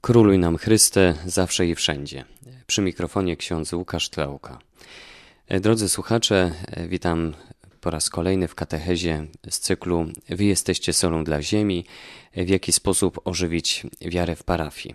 Króluj 0.00 0.38
nam 0.38 0.56
Chryste, 0.56 1.14
zawsze 1.26 1.66
i 1.66 1.74
wszędzie. 1.74 2.24
Przy 2.66 2.82
mikrofonie 2.82 3.36
ksiądz 3.36 3.72
Łukasz 3.72 4.08
Tleuka. 4.08 4.58
Drodzy 5.60 5.88
słuchacze, 5.88 6.52
witam 6.88 7.34
po 7.80 7.90
raz 7.90 8.10
kolejny 8.10 8.48
w 8.48 8.54
katechezie 8.54 9.26
z 9.50 9.58
cyklu 9.58 10.06
Wy 10.28 10.44
jesteście 10.44 10.92
solą 10.92 11.24
dla 11.24 11.42
ziemi, 11.42 11.84
w 12.36 12.48
jaki 12.48 12.72
sposób 12.72 13.20
ożywić 13.24 13.86
wiarę 14.00 14.36
w 14.36 14.44
parafii. 14.44 14.94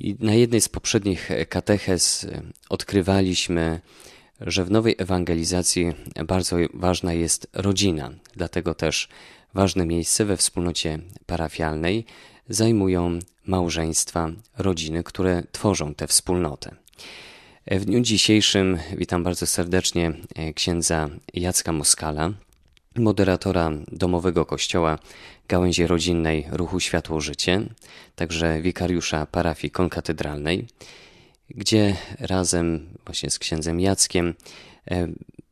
I 0.00 0.16
na 0.20 0.34
jednej 0.34 0.60
z 0.60 0.68
poprzednich 0.68 1.30
katechez 1.48 2.26
odkrywaliśmy, 2.68 3.80
że 4.40 4.64
w 4.64 4.70
nowej 4.70 4.94
ewangelizacji 4.98 5.92
bardzo 6.26 6.56
ważna 6.74 7.12
jest 7.12 7.48
rodzina, 7.52 8.10
dlatego 8.36 8.74
też 8.74 9.08
ważne 9.54 9.86
miejsce 9.86 10.24
we 10.24 10.36
wspólnocie 10.36 10.98
parafialnej 11.26 12.06
zajmują 12.48 13.18
małżeństwa, 13.46 14.30
rodziny, 14.58 15.02
które 15.02 15.42
tworzą 15.52 15.94
tę 15.94 16.06
wspólnotę. 16.06 16.76
W 17.70 17.84
dniu 17.84 18.00
dzisiejszym 18.00 18.78
witam 18.96 19.24
bardzo 19.24 19.46
serdecznie 19.46 20.12
księdza 20.54 21.08
Jacka 21.34 21.72
Moskala, 21.72 22.32
moderatora 22.96 23.70
domowego 23.92 24.46
kościoła 24.46 24.98
gałęzi 25.48 25.86
rodzinnej 25.86 26.46
Ruchu 26.50 26.80
Światło 26.80 27.20
Życie, 27.20 27.62
także 28.16 28.62
wikariusza 28.62 29.26
parafii 29.26 29.70
konkatedralnej, 29.70 30.66
gdzie 31.50 31.96
razem 32.18 32.86
właśnie 33.04 33.30
z 33.30 33.38
księdzem 33.38 33.80
Jackiem 33.80 34.34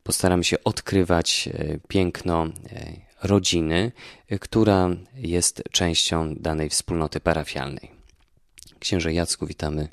postaram 0.03 0.43
się 0.43 0.63
odkrywać 0.63 1.49
piękno 1.87 2.47
rodziny, 3.25 3.91
która 4.39 4.89
jest 5.15 5.63
częścią 5.71 6.35
danej 6.35 6.69
wspólnoty 6.69 7.19
parafialnej. 7.19 7.91
Księże 8.79 9.13
Jacku, 9.13 9.47
witamy 9.47 9.87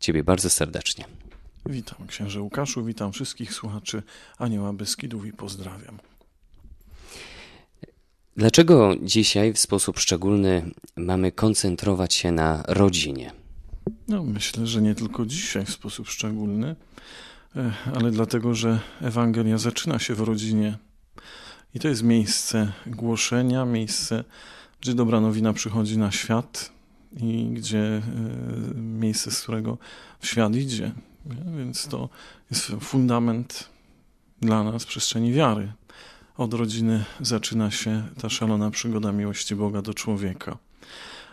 Ciebie 0.00 0.24
bardzo 0.24 0.50
serdecznie. 0.50 1.04
Witam 1.66 2.06
księże 2.06 2.42
Łukaszu, 2.42 2.84
witam 2.84 3.12
wszystkich 3.12 3.52
słuchaczy 3.52 4.02
Anioła 4.38 4.72
Beskidów 4.72 5.26
i 5.26 5.32
pozdrawiam. 5.32 5.98
Dlaczego 8.36 8.94
dzisiaj 9.02 9.52
w 9.52 9.58
sposób 9.58 9.98
szczególny 9.98 10.70
mamy 10.96 11.32
koncentrować 11.32 12.14
się 12.14 12.32
na 12.32 12.62
rodzinie? 12.68 13.32
No, 14.08 14.24
myślę, 14.24 14.66
że 14.66 14.82
nie 14.82 14.94
tylko 14.94 15.26
dzisiaj 15.26 15.64
w 15.64 15.70
sposób 15.70 16.08
szczególny, 16.08 16.76
e, 17.56 17.72
ale 17.94 18.10
dlatego, 18.10 18.54
że 18.54 18.80
Ewangelia 19.00 19.58
zaczyna 19.58 19.98
się 19.98 20.14
w 20.14 20.20
rodzinie. 20.20 20.78
I 21.76 21.78
to 21.78 21.88
jest 21.88 22.02
miejsce 22.02 22.72
głoszenia, 22.86 23.64
miejsce, 23.64 24.24
gdzie 24.80 24.94
dobra 24.94 25.20
nowina 25.20 25.52
przychodzi 25.52 25.98
na 25.98 26.10
świat 26.10 26.72
i 27.16 27.50
gdzie 27.52 27.78
e, 27.78 28.02
miejsce, 28.74 29.30
z 29.30 29.42
którego 29.42 29.78
w 30.20 30.26
świat 30.26 30.56
idzie. 30.56 30.92
Więc 31.56 31.88
to 31.88 32.08
jest 32.50 32.66
fundament 32.80 33.68
dla 34.40 34.64
nas 34.64 34.84
przestrzeni 34.84 35.32
wiary. 35.32 35.72
Od 36.36 36.54
rodziny 36.54 37.04
zaczyna 37.20 37.70
się 37.70 38.08
ta 38.20 38.28
szalona 38.28 38.70
przygoda 38.70 39.12
miłości 39.12 39.56
Boga 39.56 39.82
do 39.82 39.94
człowieka. 39.94 40.58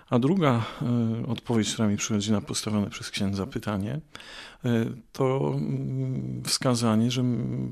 A 0.09 0.19
druga 0.19 0.65
y, 1.23 1.27
odpowiedź, 1.27 1.73
która 1.73 1.87
mi 1.87 1.97
przychodzi 1.97 2.31
na 2.31 2.41
postawione 2.41 2.89
przez 2.89 3.09
księdza 3.09 3.47
pytanie, 3.47 3.99
y, 4.65 4.69
to 5.11 5.55
y, 6.45 6.49
wskazanie, 6.49 7.11
że 7.11 7.23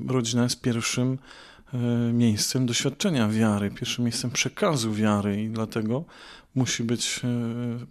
rodzina 0.08 0.42
jest 0.42 0.60
pierwszym 0.60 1.18
miejscem 2.12 2.66
doświadczenia 2.66 3.28
wiary, 3.28 3.70
pierwszym 3.70 4.04
miejscem 4.04 4.30
przekazu 4.30 4.92
wiary 4.92 5.42
i 5.42 5.48
dlatego 5.48 6.04
musi 6.54 6.82
być 6.82 7.20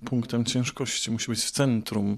punktem 0.05 0.45
ciężkości, 0.45 1.11
musi 1.11 1.31
być 1.31 1.39
w 1.39 1.51
centrum, 1.51 2.17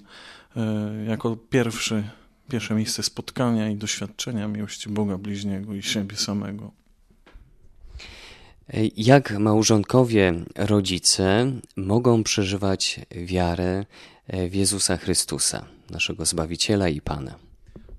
jako 1.08 1.36
pierwszy, 1.36 2.04
pierwsze 2.50 2.76
miejsce 2.76 3.04
spotkania 3.04 3.70
i 3.70 3.76
doświadczenia 3.76 4.48
miłości 4.48 4.90
Boga 4.90 5.18
bliźniego 5.18 5.74
i 5.74 5.82
siebie 5.82 6.16
samego. 6.16 6.72
Jak 8.98 9.40
małżonkowie, 9.40 10.34
rodzice 10.56 11.52
mogą 11.76 12.24
przeżywać 12.24 13.00
wiarę 13.12 13.86
w 14.50 14.56
Jezusa 14.56 14.98
Chrystusa, 14.98 15.66
naszego 15.90 16.26
Zbawiciela 16.26 16.90
i 16.90 17.02
Pana? 17.02 17.36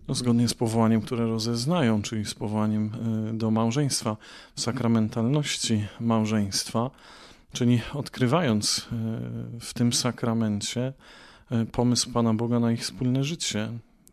No, 0.08 0.14
zgodnie 0.14 0.48
z 0.48 0.54
powołaniem, 0.54 1.00
które 1.00 1.26
rozeznają, 1.26 2.02
czyli 2.02 2.24
z 2.24 2.34
powołaniem 2.34 2.90
e, 3.30 3.32
do 3.32 3.50
małżeństwa, 3.50 4.16
sakramentalności 4.56 5.86
małżeństwa, 6.00 6.90
czyli 7.52 7.80
odkrywając 7.94 8.78
e, 8.78 9.60
w 9.60 9.74
tym 9.74 9.92
sakramencie 9.92 10.92
e, 11.50 11.66
pomysł 11.66 12.12
Pana 12.12 12.34
Boga 12.34 12.60
na 12.60 12.72
ich 12.72 12.80
wspólne 12.80 13.24
życie, 13.24 13.68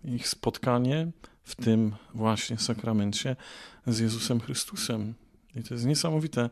ich 0.06 0.28
spotkanie 0.28 1.12
w 1.44 1.56
tym 1.56 1.96
właśnie 2.14 2.58
sakramencie 2.58 3.36
z 3.88 4.00
Jezusem 4.00 4.40
Chrystusem, 4.40 5.14
i 5.56 5.64
to 5.64 5.74
jest 5.74 5.86
niesamowite 5.86 6.50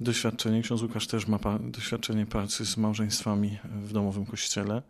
doświadczenie. 0.00 0.62
Ksiądz 0.62 0.82
Łukasz 0.82 1.06
też 1.06 1.26
ma 1.26 1.38
doświadczenie 1.60 2.26
pracy 2.26 2.66
z 2.66 2.76
małżeństwami 2.76 3.58
w 3.64 3.92
domowym 3.92 4.26
kościele. 4.26 4.82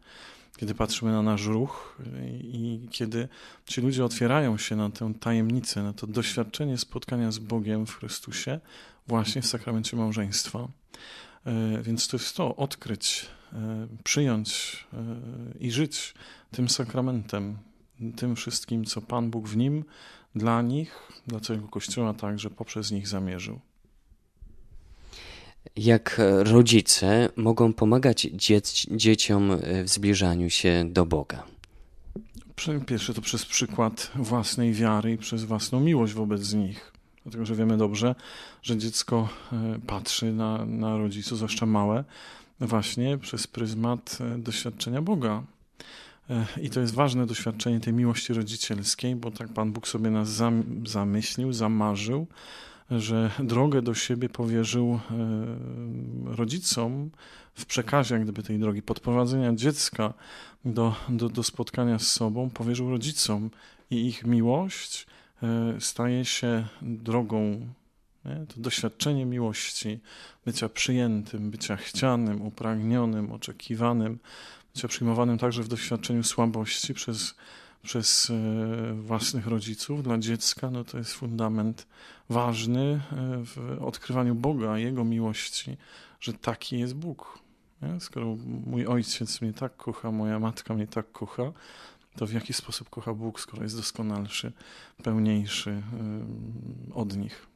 Kiedy 0.56 0.74
patrzymy 0.74 1.12
na 1.12 1.22
nasz 1.22 1.46
ruch 1.46 1.98
i, 2.42 2.88
kiedy 2.90 3.28
ci 3.66 3.80
ludzie 3.80 4.04
otwierają 4.04 4.58
się 4.58 4.76
na 4.76 4.90
tę 4.90 5.14
tajemnicę, 5.20 5.82
na 5.82 5.92
to 5.92 6.06
doświadczenie 6.06 6.78
spotkania 6.78 7.32
z 7.32 7.38
Bogiem 7.38 7.86
w 7.86 7.94
Chrystusie, 7.94 8.60
właśnie 9.06 9.42
w 9.42 9.46
sakramencie 9.46 9.96
małżeństwa. 9.96 10.68
E, 11.46 11.82
więc 11.82 12.08
to 12.08 12.16
jest 12.16 12.36
to, 12.36 12.56
odkryć, 12.56 13.26
e, 13.52 13.88
przyjąć 14.04 14.76
e, 14.92 14.98
i 15.58 15.70
żyć 15.70 16.14
tym 16.50 16.68
sakramentem, 16.68 17.58
tym 18.16 18.36
wszystkim, 18.36 18.84
co 18.84 19.02
Pan 19.02 19.30
Bóg 19.30 19.48
w 19.48 19.56
nim 19.56 19.84
dla 20.34 20.62
nich, 20.62 21.12
dla 21.26 21.40
całego 21.40 21.68
Kościoła 21.68 22.14
także 22.14 22.50
poprzez 22.50 22.90
nich 22.90 23.08
zamierzył. 23.08 23.60
Jak 25.76 26.20
rodzice 26.38 27.28
mogą 27.36 27.72
pomagać 27.72 28.28
dziec, 28.32 28.86
dzieciom 28.90 29.58
w 29.84 29.88
zbliżaniu 29.88 30.50
się 30.50 30.84
do 30.88 31.06
Boga? 31.06 31.42
Pierwsze 32.86 33.14
to 33.14 33.20
przez 33.20 33.46
przykład 33.46 34.10
własnej 34.14 34.72
wiary 34.72 35.12
i 35.12 35.18
przez 35.18 35.44
własną 35.44 35.80
miłość 35.80 36.14
wobec 36.14 36.52
nich. 36.52 36.92
Dlatego, 37.22 37.46
że 37.46 37.54
wiemy 37.54 37.76
dobrze, 37.76 38.14
że 38.62 38.76
dziecko 38.76 39.28
e, 39.52 39.78
patrzy 39.86 40.32
na, 40.32 40.66
na 40.66 40.96
rodziców, 40.96 41.38
zwłaszcza 41.38 41.66
małe, 41.66 42.04
właśnie 42.60 43.18
przez 43.18 43.46
pryzmat 43.46 44.18
e, 44.20 44.38
doświadczenia 44.38 45.02
Boga. 45.02 45.42
I 46.62 46.70
to 46.70 46.80
jest 46.80 46.94
ważne 46.94 47.26
doświadczenie 47.26 47.80
tej 47.80 47.92
miłości 47.92 48.32
rodzicielskiej, 48.32 49.16
bo 49.16 49.30
tak 49.30 49.48
Pan 49.48 49.72
Bóg 49.72 49.88
sobie 49.88 50.10
nas 50.10 50.28
zamyślił, 50.86 51.52
zamarzył, 51.52 52.26
że 52.98 53.30
drogę 53.38 53.82
do 53.82 53.94
siebie 53.94 54.28
powierzył 54.28 55.00
e, 55.10 56.36
rodzicom 56.36 57.10
w 57.54 57.66
przekazie, 57.66 58.18
gdyby 58.18 58.42
tej 58.42 58.58
drogi 58.58 58.82
podprowadzenia 58.82 59.54
dziecka 59.54 60.14
do, 60.64 60.94
do, 61.08 61.28
do 61.28 61.42
spotkania 61.42 61.98
z 61.98 62.06
sobą, 62.06 62.50
powierzył 62.50 62.90
rodzicom 62.90 63.50
i 63.90 64.06
ich 64.06 64.24
miłość 64.24 65.06
e, 65.42 65.76
staje 65.80 66.24
się 66.24 66.66
drogą 66.82 67.66
nie? 68.24 68.46
To 68.46 68.60
doświadczenie 68.60 69.26
miłości, 69.26 70.00
bycia 70.44 70.68
przyjętym, 70.68 71.50
bycia 71.50 71.76
chcianym, 71.76 72.42
upragnionym, 72.42 73.32
oczekiwanym, 73.32 74.18
bycia 74.74 74.88
przyjmowanym 74.88 75.38
także 75.38 75.62
w 75.62 75.68
doświadczeniu 75.68 76.22
słabości 76.22 76.94
przez, 76.94 77.34
przez 77.82 78.30
e, 78.30 78.94
własnych 78.94 79.46
rodziców 79.46 80.02
dla 80.02 80.18
dziecka, 80.18 80.70
no 80.70 80.84
to 80.84 80.98
jest 80.98 81.12
fundament 81.12 81.86
ważny 82.28 82.80
e, 82.82 83.00
w 83.44 83.78
odkrywaniu 83.80 84.34
Boga, 84.34 84.78
Jego 84.78 85.04
miłości, 85.04 85.76
że 86.20 86.32
taki 86.32 86.78
jest 86.78 86.94
Bóg. 86.94 87.38
Skoro 88.00 88.36
mój 88.66 88.86
ojciec 88.86 89.40
mnie 89.40 89.52
tak 89.52 89.76
kocha, 89.76 90.10
moja 90.10 90.38
matka 90.38 90.74
mnie 90.74 90.86
tak 90.86 91.12
kocha, 91.12 91.52
to 92.16 92.26
w 92.26 92.32
jaki 92.32 92.52
sposób 92.52 92.90
kocha 92.90 93.14
Bóg, 93.14 93.40
skoro 93.40 93.62
jest 93.62 93.76
doskonalszy, 93.76 94.52
pełniejszy 95.02 95.82
od 96.94 97.16
nich? 97.16 97.46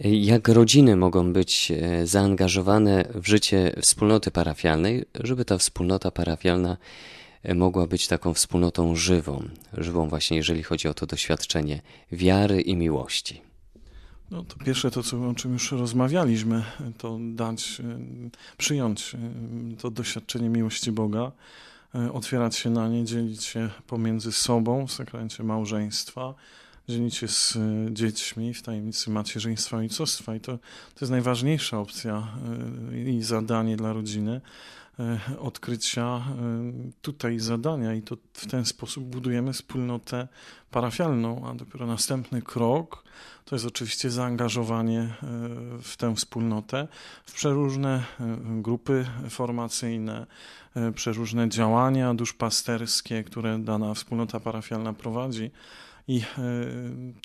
Jak 0.00 0.48
rodziny 0.48 0.96
mogą 0.96 1.32
być 1.32 1.70
e, 1.70 2.06
zaangażowane 2.06 3.04
w 3.14 3.26
życie 3.26 3.72
wspólnoty 3.80 4.30
parafialnej, 4.30 5.04
żeby 5.14 5.44
ta 5.44 5.58
wspólnota 5.58 6.10
parafialna 6.10 6.72
e, 6.72 6.76
mogła 7.54 7.86
być 7.86 8.08
taką 8.08 8.34
wspólnotą 8.34 8.96
żywą, 8.96 9.48
żywą 9.72 10.08
właśnie 10.08 10.36
jeżeli 10.36 10.62
chodzi 10.62 10.88
o 10.88 10.94
to 10.94 11.06
doświadczenie 11.06 11.80
wiary 12.12 12.60
i 12.60 12.76
miłości? 12.76 13.42
No 14.30 14.44
to 14.44 14.56
pierwsze 14.64 14.90
to, 14.90 15.02
co, 15.02 15.28
o 15.28 15.34
czym 15.34 15.52
już 15.52 15.72
rozmawialiśmy, 15.72 16.62
to 16.98 17.18
dać, 17.20 17.80
e, 17.80 17.98
przyjąć 18.56 19.16
to 19.78 19.90
doświadczenie 19.90 20.48
miłości 20.48 20.92
Boga, 20.92 21.32
otwierać 22.12 22.56
się 22.56 22.70
na 22.70 22.88
nie, 22.88 23.04
dzielić 23.04 23.44
się 23.44 23.70
pomiędzy 23.86 24.32
sobą 24.32 24.86
w 24.86 24.92
sakramencie 24.92 25.42
małżeństwa, 25.42 26.34
dzielić 26.88 27.16
się 27.16 27.28
z 27.28 27.56
e, 27.56 27.60
dziećmi 27.94 28.54
w 28.54 28.62
tajemnicy 28.62 29.10
macierzyństwa 29.10 29.76
i 29.76 29.80
ojcostwa. 29.80 30.34
I 30.34 30.40
to, 30.40 30.52
to 30.94 31.00
jest 31.00 31.10
najważniejsza 31.10 31.80
opcja 31.80 32.28
e, 32.92 33.10
i 33.10 33.22
zadanie 33.22 33.76
dla 33.76 33.92
rodziny 33.92 34.40
odkrycia 35.38 36.24
tutaj 37.02 37.38
zadania 37.38 37.94
i 37.94 38.02
to 38.02 38.16
w 38.32 38.46
ten 38.46 38.64
sposób 38.64 39.04
budujemy 39.04 39.52
wspólnotę 39.52 40.28
parafialną, 40.70 41.48
a 41.48 41.54
dopiero 41.54 41.86
następny 41.86 42.42
krok 42.42 43.04
to 43.44 43.54
jest 43.54 43.66
oczywiście 43.66 44.10
zaangażowanie 44.10 45.14
w 45.82 45.96
tę 45.96 46.14
wspólnotę, 46.16 46.88
w 47.24 47.32
przeróżne 47.32 48.04
grupy 48.40 49.06
formacyjne, 49.30 50.26
przeróżne 50.94 51.48
działania 51.48 52.14
duszpasterskie, 52.14 53.24
które 53.24 53.58
dana 53.58 53.94
wspólnota 53.94 54.40
parafialna 54.40 54.92
prowadzi. 54.92 55.50
I 56.08 56.20
e, 56.20 56.24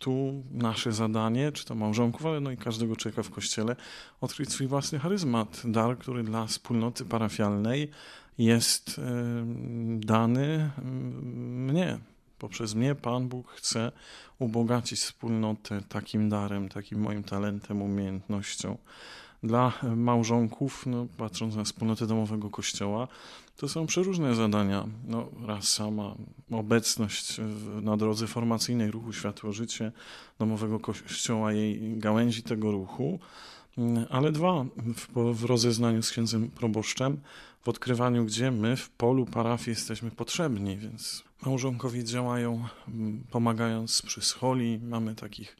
tu 0.02 0.44
nasze 0.52 0.92
zadanie, 0.92 1.52
czy 1.52 1.66
to 1.66 1.76
małżonków, 1.76 2.26
ale 2.26 2.40
no 2.40 2.52
i 2.52 2.58
każdego 2.58 2.96
człowieka 2.96 3.24
w 3.24 3.30
kościele, 3.30 3.76
odkryć 4.22 4.52
swój 4.52 4.68
własny 4.68 5.00
charyzmat, 5.00 5.62
dar, 5.66 5.98
który 5.98 6.24
dla 6.24 6.46
wspólnoty 6.46 7.06
parafialnej 7.06 7.92
jest 8.38 9.00
e, 9.00 9.04
dany 10.00 10.72
mnie. 10.84 12.00
Poprzez 12.40 12.76
mnie 12.76 12.96
Pan 12.96 13.28
Bóg 13.28 13.52
chce 13.52 13.92
ubogacić 14.40 15.00
wspólnotę 15.00 15.82
takim 15.90 16.30
darem, 16.30 16.70
takim 16.70 17.00
moim 17.00 17.24
talentem, 17.24 17.82
umiejętnością. 17.82 18.78
Dla 19.44 19.74
małżonków, 19.96 20.86
no, 20.86 21.08
patrząc 21.18 21.56
na 21.56 21.64
wspólnotę 21.64 22.08
domowego 22.08 22.50
kościoła, 22.50 23.08
to 23.58 23.70
są 23.70 23.86
przeróżne 23.86 24.36
zadania. 24.36 24.88
No, 25.08 25.30
raz 25.46 25.68
sama 25.68 26.16
obecność 26.52 27.42
na 27.82 27.98
drodze 27.98 28.28
formacyjnej 28.28 28.92
ruchu 28.92 29.14
Światło-Życie 29.14 29.92
domowego 30.40 30.80
kościoła, 30.80 31.54
jej 31.54 31.98
gałęzi 31.98 32.44
tego 32.44 32.72
ruchu, 32.72 33.20
ale 34.10 34.32
dwa, 34.32 34.66
w, 34.76 35.34
w 35.34 35.44
rozeznaniu 35.44 36.02
z 36.02 36.12
księdzem 36.12 36.50
proboszczem, 36.50 37.22
w 37.62 37.70
odkrywaniu, 37.70 38.26
gdzie 38.26 38.52
my 38.52 38.78
w 38.78 38.90
polu 38.90 39.26
parafii 39.26 39.70
jesteśmy 39.70 40.12
potrzebni, 40.12 40.78
więc 40.78 41.24
małżonkowie 41.46 42.04
działają 42.04 42.66
pomagając 43.32 44.02
przy 44.02 44.22
scholi. 44.22 44.80
Mamy 44.84 45.16
takich 45.16 45.58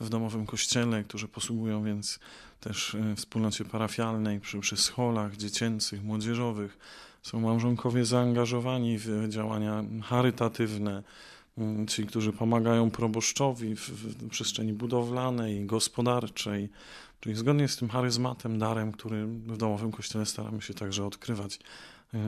w 0.00 0.08
domowym 0.08 0.46
kościele, 0.46 1.04
którzy 1.04 1.28
posługują 1.28 1.84
więc 1.84 2.18
też 2.60 2.94
e, 2.94 3.16
wspólnocie 3.16 3.64
parafialnej 3.64 4.40
przy, 4.40 4.60
przy 4.60 4.76
scholach 4.76 5.36
dziecięcych, 5.36 6.04
młodzieżowych. 6.04 6.78
Są 7.22 7.40
małżonkowie 7.40 8.04
zaangażowani 8.04 8.98
w 8.98 9.28
działania 9.28 9.84
charytatywne, 10.02 11.02
mm, 11.58 11.86
ci, 11.86 12.06
którzy 12.06 12.32
pomagają 12.32 12.90
proboszczowi 12.90 13.76
w, 13.76 13.90
w 13.90 14.28
przestrzeni 14.28 14.72
budowlanej, 14.72 15.66
gospodarczej, 15.66 16.68
czyli 17.20 17.34
zgodnie 17.34 17.68
z 17.68 17.76
tym 17.76 17.88
charyzmatem, 17.88 18.58
darem, 18.58 18.92
który 18.92 19.26
w 19.26 19.56
domowym 19.56 19.92
kościele 19.92 20.26
staramy 20.26 20.62
się 20.62 20.74
także 20.74 21.06
odkrywać. 21.06 21.58
E, 22.14 22.18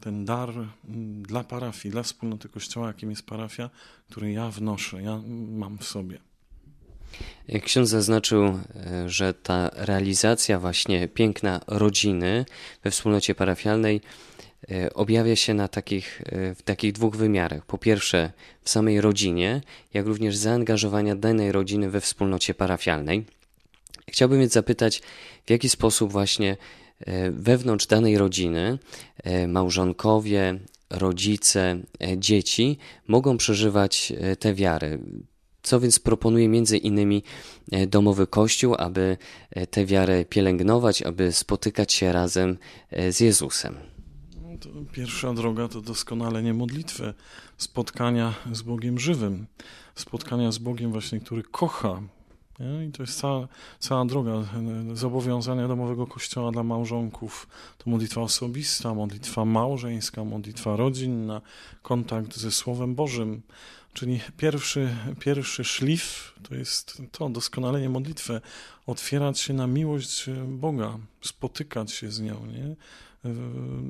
ten 0.00 0.24
dar 0.24 0.50
mm, 0.50 1.22
dla 1.22 1.44
parafii, 1.44 1.92
dla 1.92 2.02
wspólnoty 2.02 2.48
kościoła, 2.48 2.86
jakim 2.86 3.10
jest 3.10 3.26
parafia, 3.26 3.70
który 4.10 4.32
ja 4.32 4.50
wnoszę, 4.50 5.02
ja 5.02 5.20
mam 5.48 5.78
w 5.78 5.84
sobie. 5.84 6.18
Ksiądz 7.62 7.88
zaznaczył, 7.88 8.44
e, 8.44 8.60
że 9.06 9.34
ta 9.34 9.70
realizacja 9.72 10.60
właśnie 10.60 11.08
piękna 11.08 11.60
rodziny 11.66 12.44
we 12.84 12.90
wspólnocie 12.90 13.34
parafialnej 13.34 14.00
e, 14.70 14.94
objawia 14.94 15.36
się 15.36 15.54
na 15.54 15.68
takich, 15.68 16.22
e, 16.26 16.54
w 16.54 16.62
takich 16.62 16.92
dwóch 16.92 17.16
wymiarach. 17.16 17.66
Po 17.66 17.78
pierwsze, 17.78 18.32
w 18.62 18.70
samej 18.70 19.00
rodzinie, 19.00 19.60
jak 19.94 20.06
również 20.06 20.36
zaangażowania 20.36 21.16
danej 21.16 21.52
rodziny 21.52 21.90
we 21.90 22.00
wspólnocie 22.00 22.54
parafialnej. 22.54 23.24
Chciałbym 24.08 24.40
więc 24.40 24.52
zapytać, 24.52 25.02
w 25.46 25.50
jaki 25.50 25.68
sposób 25.68 26.12
właśnie 26.12 26.56
wewnątrz 27.30 27.86
danej 27.86 28.18
rodziny 28.18 28.78
małżonkowie, 29.48 30.58
rodzice, 30.90 31.78
dzieci 32.16 32.78
mogą 33.06 33.36
przeżywać 33.36 34.12
tę 34.38 34.54
wiarę. 34.54 34.98
Co 35.64 35.80
więc 35.80 35.98
proponuje 35.98 36.48
między 36.48 36.78
innymi 36.78 37.22
e, 37.72 37.86
domowy 37.86 38.26
kościół, 38.26 38.74
aby 38.78 39.16
e, 39.50 39.66
tę 39.66 39.86
wiarę 39.86 40.24
pielęgnować, 40.24 41.02
aby 41.02 41.32
spotykać 41.32 41.92
się 41.92 42.12
razem 42.12 42.58
e, 42.90 43.12
z 43.12 43.20
Jezusem? 43.20 43.74
No 44.74 44.84
pierwsza 44.92 45.34
droga 45.34 45.68
to 45.68 45.80
doskonalenie 45.80 46.54
modlitwy, 46.54 47.14
spotkania 47.56 48.34
z 48.52 48.62
Bogiem 48.62 48.98
żywym, 48.98 49.46
spotkania 49.94 50.52
z 50.52 50.58
Bogiem 50.58 50.92
właśnie, 50.92 51.20
który 51.20 51.42
kocha. 51.42 52.00
Nie? 52.60 52.86
I 52.86 52.92
to 52.92 53.02
jest 53.02 53.18
cała, 53.18 53.48
cała 53.78 54.04
droga 54.04 54.32
zobowiązania 54.92 55.68
domowego 55.68 56.06
kościoła 56.06 56.52
dla 56.52 56.62
małżonków. 56.62 57.48
To 57.78 57.90
modlitwa 57.90 58.20
osobista, 58.20 58.94
modlitwa 58.94 59.44
małżeńska, 59.44 60.24
modlitwa 60.24 60.76
rodzinna, 60.76 61.40
kontakt 61.82 62.36
ze 62.36 62.50
Słowem 62.50 62.94
Bożym. 62.94 63.42
Czyli 63.94 64.20
pierwszy, 64.36 64.96
pierwszy 65.20 65.64
szlif 65.64 66.32
to 66.48 66.54
jest 66.54 67.02
to 67.12 67.28
doskonalenie 67.28 67.88
modlitwy, 67.88 68.40
otwierać 68.86 69.40
się 69.40 69.54
na 69.54 69.66
miłość 69.66 70.26
Boga, 70.48 70.98
spotykać 71.20 71.92
się 71.92 72.10
z 72.10 72.20
nią, 72.20 72.46
nie? 72.46 72.76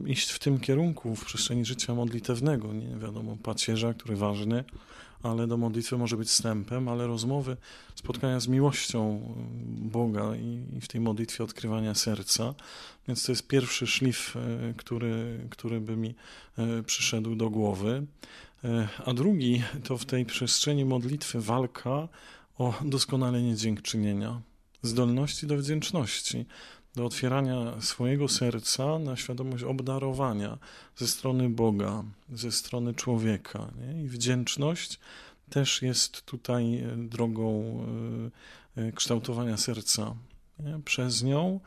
iść 0.07 0.31
w 0.31 0.39
tym 0.39 0.61
kierunku 0.61 1.17
w 1.17 1.25
przestrzeni 1.25 1.65
życia 1.65 1.95
modlitewnego. 1.95 2.73
Nie 2.73 2.97
wiadomo, 2.97 3.37
pacierza, 3.43 3.95
który 3.95 4.17
ważny, 4.17 4.65
ale 5.23 5.47
do 5.47 5.57
modlitwy 5.57 5.99
może 5.99 6.17
być 6.17 6.29
wstępem, 6.29 6.89
ale 6.89 7.07
rozmowy, 7.07 7.57
spotkania 7.95 8.41
z 8.41 8.49
miłością 8.49 9.21
Boga 9.67 10.37
i, 10.37 10.81
w 10.81 10.89
tej 10.89 11.01
modlitwie 11.01 11.45
odkrywania 11.45 11.95
serca. 11.95 12.55
Więc 13.09 13.25
to 13.27 13.33
jest 13.33 13.47
pierwszy 13.47 13.87
szlif, 13.87 14.37
e, 14.37 14.75
który, 14.77 15.41
który 15.51 15.81
by 15.81 15.97
mi 15.97 16.15
e, 16.59 16.83
przyszedł 16.83 17.35
do 17.37 17.51
głowy. 17.51 18.07
E, 18.65 18.89
a 19.05 19.15
drugi 19.15 19.63
to 19.85 19.99
w 19.99 20.05
tej 20.05 20.27
przestrzeni 20.27 20.85
modlitwy 20.85 21.41
walka 21.41 22.09
o 22.59 22.75
doskonalenie 22.85 23.57
dziękczynienia, 23.57 24.41
zdolności 24.83 25.47
do 25.47 25.57
wdzięczności, 25.57 26.47
do 26.95 27.05
otwierania 27.05 27.81
swojego 27.81 28.29
serca 28.29 28.99
na 28.99 29.17
świadomość 29.17 29.65
obdarowania 29.65 30.59
ze 30.97 31.07
strony 31.07 31.51
Boga, 31.51 32.05
ze 32.33 32.53
strony 32.53 32.95
człowieka. 32.95 33.71
Nie? 33.81 34.03
I 34.03 34.09
wdzięczność 34.09 35.01
też 35.51 35.83
jest 35.83 36.23
tutaj 36.23 36.75
e, 36.75 36.97
drogą 36.97 37.79
e, 38.77 38.93
kształtowania 38.93 39.57
serca. 39.57 40.15
Nie? 40.59 40.81
Przez 40.85 41.23
nią 41.23 41.61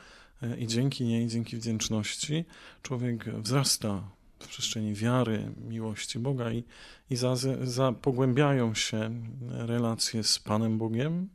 i 0.57 0.67
dzięki 0.67 1.03
niej, 1.03 1.27
dzięki 1.27 1.57
wdzięczności, 1.57 2.45
człowiek 2.83 3.35
wzrasta 3.41 4.16
w 4.39 4.47
przestrzeni 4.47 4.93
wiary, 4.93 5.51
miłości 5.69 6.19
Boga 6.19 6.51
i, 6.51 6.63
i 7.09 7.15
za, 7.15 7.35
za, 7.63 7.91
pogłębiają 7.91 8.73
się 8.73 9.11
relacje 9.49 10.23
z 10.23 10.39
Panem 10.39 10.77
Bogiem 10.77 11.27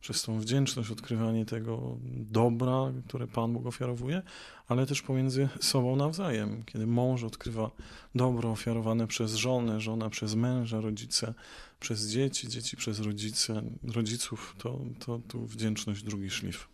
przez 0.00 0.22
tą 0.22 0.40
wdzięczność, 0.40 0.90
odkrywanie 0.90 1.46
tego 1.46 1.96
dobra, 2.30 2.92
które 3.08 3.26
Pan 3.26 3.52
Bóg 3.52 3.66
ofiarowuje, 3.66 4.22
ale 4.68 4.86
też 4.86 5.02
pomiędzy 5.02 5.48
sobą 5.60 5.96
nawzajem, 5.96 6.62
kiedy 6.66 6.86
mąż 6.86 7.22
odkrywa 7.22 7.70
dobro 8.14 8.50
ofiarowane 8.50 9.06
przez 9.06 9.34
żonę, 9.34 9.80
żona 9.80 10.10
przez 10.10 10.34
męża, 10.34 10.80
rodzice 10.80 11.34
przez 11.80 12.08
dzieci, 12.08 12.48
dzieci 12.48 12.76
przez 12.76 13.00
rodzice, 13.00 13.62
rodziców, 13.94 14.56
to, 14.58 14.80
to 15.06 15.20
tu 15.28 15.46
wdzięczność 15.46 16.02
drugi 16.02 16.30
szlif. 16.30 16.68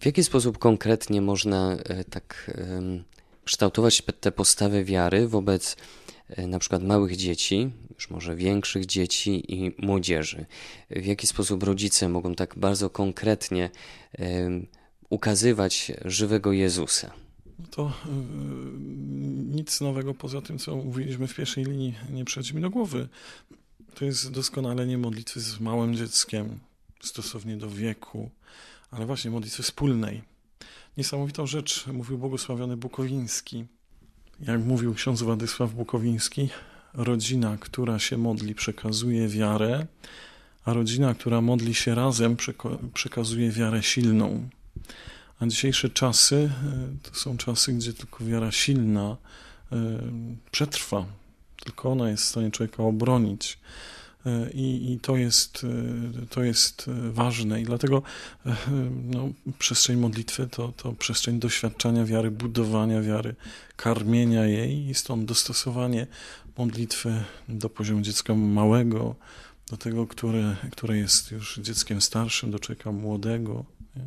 W 0.00 0.06
jaki 0.06 0.24
sposób 0.24 0.58
konkretnie 0.58 1.20
można 1.20 1.72
e, 1.72 2.04
tak 2.04 2.50
kształtować 3.48 4.02
te 4.20 4.32
postawy 4.32 4.84
wiary 4.84 5.28
wobec 5.28 5.76
e, 6.28 6.46
na 6.46 6.58
przykład 6.58 6.82
małych 6.82 7.16
dzieci, 7.16 7.70
już 7.94 8.10
może 8.10 8.36
większych 8.36 8.86
dzieci 8.86 9.54
i 9.54 9.74
młodzieży. 9.86 10.46
W 10.90 11.06
jaki 11.06 11.26
sposób 11.26 11.62
rodzice 11.62 12.08
mogą 12.08 12.34
tak 12.34 12.58
bardzo 12.58 12.90
konkretnie 12.90 13.70
ukazywać 15.08 15.92
żywego 16.04 16.52
Jezusa? 16.52 17.10
No 17.58 17.66
to 17.70 17.92
yy, 18.06 18.12
nic 19.56 19.80
nowego 19.80 20.14
poza 20.14 20.42
tym, 20.42 20.58
co 20.58 20.76
mówiliśmy 20.76 21.26
w 21.26 21.34
pierwszej 21.34 21.64
linii, 21.64 21.94
nie 22.10 22.24
przychodzi 22.24 22.54
mi 22.54 22.62
do 22.62 22.70
głowy. 22.70 23.08
To 23.94 24.04
jest 24.04 24.30
doskonalenie 24.30 24.98
modlitwy 24.98 25.40
z 25.40 25.60
małym 25.60 25.94
dzieckiem, 25.94 26.58
stosownie 27.00 27.56
do 27.56 27.70
wieku, 27.70 28.30
ale 28.90 29.06
właśnie 29.06 29.30
modlitwy 29.30 29.62
wspólnej 29.62 30.22
niesamowitą 30.98 31.46
rzecz 31.46 31.86
mówił 31.86 32.18
błogosławiony 32.18 32.76
Bukowiński. 32.76 33.64
Jak 34.40 34.60
mówił 34.60 34.94
ksiądz 34.94 35.22
Władysław 35.22 35.72
Bukowiński, 35.72 36.48
rodzina, 36.94 37.56
która 37.60 37.98
się 37.98 38.16
modli, 38.16 38.54
przekazuje 38.54 39.28
wiarę, 39.28 39.86
a 40.64 40.72
rodzina, 40.72 41.14
która 41.14 41.40
modli 41.40 41.74
się 41.74 41.94
razem, 41.94 42.36
przekazuje 42.94 43.50
wiarę 43.50 43.82
silną. 43.82 44.48
A 45.40 45.46
dzisiejsze 45.46 45.90
czasy 45.90 46.36
e, 46.36 47.10
to 47.10 47.14
są 47.14 47.36
czasy, 47.36 47.72
gdzie 47.72 47.92
tylko 47.92 48.24
wiara 48.24 48.52
silna 48.52 49.16
e, 49.72 49.76
przetrwa, 50.50 51.06
tylko 51.64 51.92
ona 51.92 52.10
jest 52.10 52.22
w 52.24 52.28
stanie 52.28 52.50
człowieka 52.50 52.82
obronić 52.82 53.58
I, 54.54 54.92
I, 54.92 55.00
to, 55.00 55.16
jest, 55.16 55.64
e, 56.22 56.26
to 56.26 56.42
jest 56.42 56.90
ważne. 57.10 57.60
I 57.60 57.64
dlatego 57.64 58.02
no, 59.04 59.28
przestrzeń 59.58 59.96
modlitwy 59.96 60.46
to, 60.46 60.72
to 60.76 60.92
przestrzeń 60.92 61.40
doświadczania 61.40 62.04
wiary, 62.04 62.30
budowania 62.30 63.02
wiary, 63.02 63.34
karmienia 63.76 64.46
jej 64.46 64.88
i 64.88 64.94
stąd 64.94 65.24
dostosowanie 65.24 66.06
modlitwy 66.58 67.24
do 67.48 67.70
poziomu 67.70 68.00
dziecka 68.00 68.34
małego, 68.34 69.14
do 69.70 69.76
tego, 69.76 70.06
które, 70.06 70.56
które 70.72 70.98
jest 70.98 71.30
już 71.30 71.58
dzieckiem 71.58 72.00
starszym, 72.00 72.50
do 72.50 72.58
człowieka 72.58 72.92
młodego. 72.92 73.64
Nie? 73.96 74.02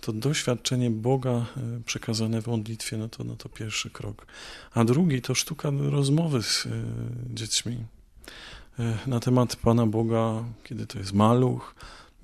To 0.00 0.12
doświadczenie 0.12 0.90
Boga 0.90 1.46
przekazane 1.86 2.42
w 2.42 2.46
modlitwie, 2.46 2.96
no 2.96 3.08
to, 3.08 3.24
no 3.24 3.36
to 3.36 3.48
pierwszy 3.48 3.90
krok. 3.90 4.26
A 4.74 4.84
drugi 4.84 5.22
to 5.22 5.34
sztuka 5.34 5.70
rozmowy 5.90 6.42
z 6.42 6.68
dziećmi 7.34 7.84
na 9.06 9.20
temat 9.20 9.56
Pana 9.56 9.86
Boga, 9.86 10.44
kiedy 10.64 10.86
to 10.86 10.98
jest 10.98 11.12
maluch, 11.12 11.74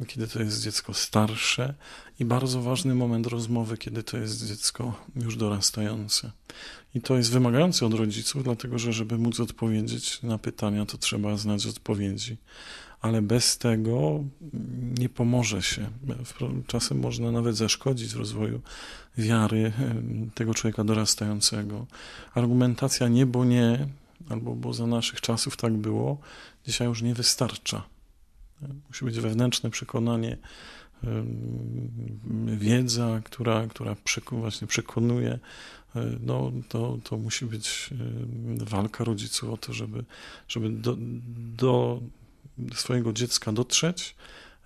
kiedy 0.06 0.28
to 0.28 0.42
jest 0.42 0.62
dziecko 0.62 0.94
starsze 0.94 1.74
i 2.20 2.24
bardzo 2.24 2.62
ważny 2.62 2.94
moment 2.94 3.26
rozmowy, 3.26 3.78
kiedy 3.78 4.02
to 4.02 4.16
jest 4.16 4.46
dziecko 4.46 4.94
już 5.16 5.36
dorastające. 5.36 6.32
I 6.94 7.00
to 7.00 7.16
jest 7.16 7.32
wymagające 7.32 7.86
od 7.86 7.94
rodziców, 7.94 8.44
dlatego 8.44 8.78
że 8.78 8.92
żeby 8.92 9.18
móc 9.18 9.40
odpowiedzieć 9.40 10.22
na 10.22 10.38
pytania, 10.38 10.86
to 10.86 10.98
trzeba 10.98 11.36
znać 11.36 11.66
odpowiedzi. 11.66 12.36
Ale 13.00 13.22
bez 13.22 13.58
tego 13.58 14.24
nie 14.98 15.08
pomoże 15.08 15.62
się. 15.62 15.90
Czasem 16.66 16.98
można 16.98 17.30
nawet 17.30 17.56
zaszkodzić 17.56 18.12
rozwoju 18.12 18.60
wiary 19.18 19.72
tego 20.34 20.54
człowieka 20.54 20.84
dorastającego. 20.84 21.86
Argumentacja 22.34 23.08
nie, 23.08 23.26
bo 23.26 23.44
nie, 23.44 23.86
albo 24.28 24.54
bo 24.54 24.74
za 24.74 24.86
naszych 24.86 25.20
czasów 25.20 25.56
tak 25.56 25.72
było, 25.72 26.18
dzisiaj 26.66 26.88
już 26.88 27.02
nie 27.02 27.14
wystarcza. 27.14 27.82
Musi 28.88 29.04
być 29.04 29.20
wewnętrzne 29.20 29.70
przekonanie, 29.70 30.36
wiedza, 32.46 33.20
która, 33.24 33.66
która 33.66 33.96
właśnie 34.32 34.66
przekonuje, 34.66 35.38
no, 36.20 36.52
to, 36.68 36.98
to 37.04 37.16
musi 37.16 37.46
być 37.46 37.90
walka 38.58 39.04
rodziców 39.04 39.50
o 39.50 39.56
to, 39.56 39.72
żeby, 39.72 40.04
żeby 40.48 40.70
do, 40.70 40.96
do 41.58 42.00
swojego 42.74 43.12
dziecka 43.12 43.52
dotrzeć, 43.52 44.16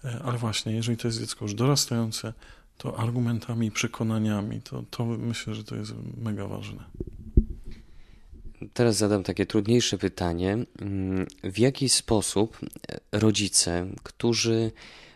e, 0.05 0.23
ale 0.25 0.39
właśnie, 0.39 0.73
jeżeli 0.73 0.99
to 0.99 1.09
jest 1.09 1.21
dziecko 1.21 1.45
już 1.45 1.55
dorastające, 1.55 2.33
to 2.79 2.99
argumentami 2.99 3.67
i 3.67 3.71
przekonaniami, 3.71 4.61
to, 4.61 4.85
to 4.91 5.05
myślę, 5.05 5.55
że 5.55 5.65
to 5.65 5.77
jest 5.77 5.95
mega 6.17 6.47
ważne. 6.47 6.85
Teraz 8.75 8.97
zadam 8.97 9.23
takie 9.23 9.47
trudniejsze 9.47 9.99
pytanie. 9.99 10.53
Mm, 10.53 11.27
w 11.45 11.59
jaki 11.59 11.89
sposób 11.89 12.59
rodzice, 13.13 13.87
którzy 14.03 14.73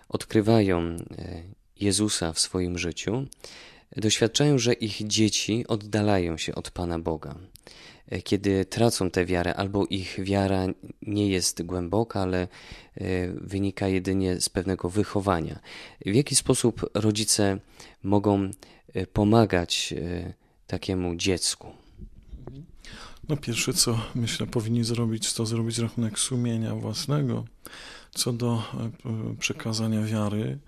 odkrywają 0.08 0.80
e, 0.80 0.96
Jezusa 1.80 2.32
w 2.32 2.38
swoim 2.38 2.78
życiu, 2.78 3.26
doświadczają, 3.96 4.58
że 4.58 4.72
ich 4.72 5.06
dzieci 5.06 5.64
oddalają 5.68 6.36
się 6.36 6.54
od 6.54 6.70
Pana 6.70 6.98
Boga. 6.98 7.34
E, 8.08 8.22
kiedy 8.22 8.64
tracą 8.64 9.10
tę 9.10 9.26
wiarę, 9.26 9.54
albo 9.54 9.86
ich 9.86 10.20
wiara 10.22 10.66
nie 11.02 11.28
jest 11.28 11.62
głęboka, 11.62 12.20
ale 12.20 12.42
e, 12.42 12.48
wynika 13.28 13.88
jedynie 13.88 14.40
z 14.40 14.48
pewnego 14.48 14.90
wychowania. 14.90 15.58
W 16.06 16.14
jaki 16.14 16.36
sposób 16.36 16.90
rodzice 16.94 17.58
mogą 18.02 18.50
pomagać 19.12 19.94
takiemu 20.66 21.16
dziecku? 21.16 21.83
No 23.28 23.36
pierwsze, 23.36 23.72
co 23.72 24.00
myślę 24.14 24.46
powinni 24.46 24.84
zrobić, 24.84 25.32
to 25.32 25.46
zrobić 25.46 25.78
rachunek 25.78 26.18
sumienia 26.18 26.74
własnego 26.74 27.44
co 28.14 28.32
do 28.32 28.62
e, 28.74 29.36
przekazania 29.36 30.02
wiary, 30.02 30.58